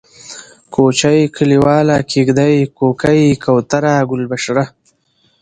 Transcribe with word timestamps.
کوچۍ، 0.73 1.19
کليواله، 1.35 1.97
کيږدۍ، 2.11 2.55
کوکۍ، 2.77 3.21
کوتره، 3.43 3.95
گلبشره 4.11 4.65